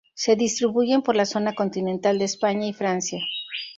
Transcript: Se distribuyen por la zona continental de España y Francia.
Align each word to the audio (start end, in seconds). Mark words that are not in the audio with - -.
Se 0.15 0.35
distribuyen 0.35 1.03
por 1.03 1.15
la 1.15 1.25
zona 1.27 1.53
continental 1.53 2.17
de 2.17 2.25
España 2.25 2.65
y 2.65 2.73
Francia. 2.73 3.21